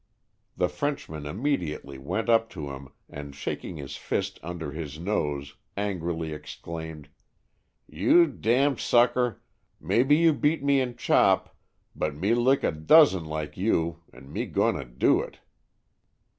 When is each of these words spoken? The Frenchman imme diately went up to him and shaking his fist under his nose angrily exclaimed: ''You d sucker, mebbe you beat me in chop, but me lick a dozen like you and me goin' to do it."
The 0.57 0.67
Frenchman 0.67 1.25
imme 1.25 1.59
diately 1.61 1.99
went 1.99 2.27
up 2.27 2.49
to 2.57 2.71
him 2.71 2.89
and 3.07 3.35
shaking 3.35 3.77
his 3.77 3.97
fist 3.97 4.39
under 4.41 4.71
his 4.71 4.97
nose 4.97 5.57
angrily 5.77 6.33
exclaimed: 6.33 7.07
''You 7.87 8.25
d 8.25 8.75
sucker, 8.81 9.43
mebbe 9.79 10.11
you 10.13 10.33
beat 10.33 10.63
me 10.63 10.81
in 10.81 10.97
chop, 10.97 11.55
but 11.95 12.15
me 12.15 12.33
lick 12.33 12.63
a 12.63 12.71
dozen 12.71 13.25
like 13.25 13.55
you 13.57 14.01
and 14.11 14.33
me 14.33 14.47
goin' 14.47 14.73
to 14.73 14.85
do 14.85 15.21
it." 15.21 15.37